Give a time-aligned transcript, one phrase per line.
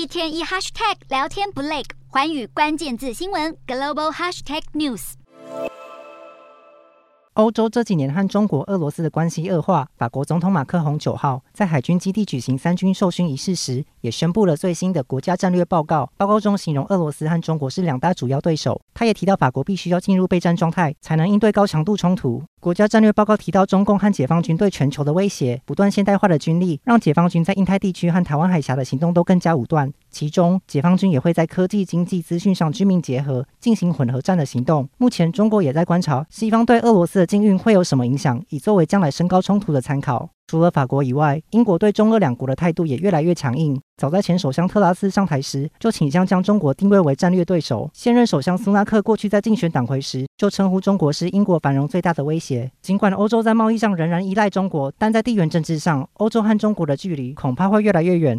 [0.00, 5.12] 一天一 hashtag 聊天不累，寰宇关键字新闻 global hashtag news。
[7.34, 9.86] 欧洲这几年和中国、俄罗斯的关系恶化。
[9.98, 16.10] 法国总统马克宏九号在海军基地举行三军授勋仪式时，也宣布了最新的国家战略报告。
[16.16, 18.80] 报告中形容俄罗斯和中国是两大主要对手。
[18.94, 22.42] 他也提到，法国必须要进入备战状态，才能应对高强度冲突。
[22.60, 29.90] 国家战略报告提到，中共和解放军对全球的威胁，不断现代化的军力让解放军在印太地区和台湾海峡的行动都更加武断。
[30.10, 34.86] 其中，解放军也会在科技、经济、资讯上军民结合，进行混合战的行动。
[34.98, 40.28] 目前，中国也在观察西方对俄罗斯的禁运会有什么影响，以作为将来升高冲突的参考。
[40.50, 43.80] 除了法国以外，英国对中俄两国的态度也越来越强硬。
[43.96, 47.88] 早在前首相特拉斯上台时，就倾向将中国定位为战略对手。
[47.94, 52.68] 现任首相苏纳克过去在竞选党魁时，就称呼中国是英国繁荣最大的威胁。
[52.82, 58.36] 尽管欧洲在贸易上仍然依赖中国，但在地缘政治上，欧洲和中国的距离恐怕会越来越远。